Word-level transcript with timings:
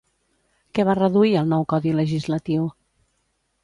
Què 0.77 0.85
va 0.89 0.95
reduir 1.01 1.37
el 1.43 1.53
nou 1.53 1.69
codi 1.75 1.95
legislatiu? 2.01 2.69